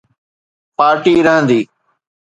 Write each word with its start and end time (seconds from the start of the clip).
Party 0.77 1.13
رهندي. 1.25 1.61